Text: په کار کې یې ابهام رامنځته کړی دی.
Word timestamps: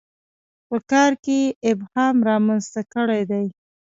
په 0.67 0.77
کار 0.91 1.11
کې 1.23 1.37
یې 1.45 1.49
ابهام 1.71 2.15
رامنځته 2.29 2.81
کړی 2.93 3.21
دی. 3.31 3.45